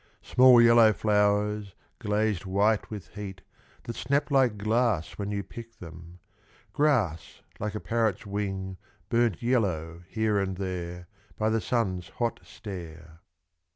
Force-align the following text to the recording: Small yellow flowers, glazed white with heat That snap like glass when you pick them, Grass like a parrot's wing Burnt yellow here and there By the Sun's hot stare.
Small 0.23 0.59
yellow 0.59 0.93
flowers, 0.93 1.75
glazed 1.99 2.43
white 2.43 2.89
with 2.89 3.09
heat 3.09 3.43
That 3.83 3.95
snap 3.95 4.31
like 4.31 4.57
glass 4.57 5.11
when 5.11 5.29
you 5.29 5.43
pick 5.43 5.77
them, 5.77 6.17
Grass 6.73 7.43
like 7.59 7.75
a 7.75 7.79
parrot's 7.79 8.25
wing 8.25 8.77
Burnt 9.09 9.43
yellow 9.43 10.01
here 10.09 10.39
and 10.39 10.57
there 10.57 11.07
By 11.37 11.51
the 11.51 11.61
Sun's 11.61 12.09
hot 12.17 12.39
stare. 12.41 13.19